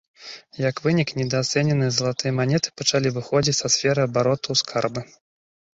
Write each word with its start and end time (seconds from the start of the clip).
Як 0.69 0.75
вынік, 0.85 1.09
недаацэненыя 1.19 1.91
залатыя 1.97 2.31
манеты 2.41 2.75
пачалі 2.83 3.15
выходзіць 3.19 3.59
са 3.61 3.67
сферы 3.77 4.01
абароту 4.11 4.47
ў 4.51 4.55
скарбы. 4.65 5.01